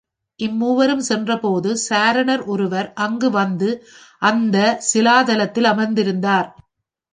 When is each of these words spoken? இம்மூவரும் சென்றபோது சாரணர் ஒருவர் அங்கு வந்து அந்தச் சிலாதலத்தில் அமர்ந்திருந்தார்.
இம்மூவரும் 0.39 1.03
சென்றபோது 1.09 1.77
சாரணர் 1.89 2.43
ஒருவர் 2.45 2.93
அங்கு 2.97 3.29
வந்து 3.31 3.69
அந்தச் 4.21 4.83
சிலாதலத்தில் 4.87 5.69
அமர்ந்திருந்தார். 5.71 6.49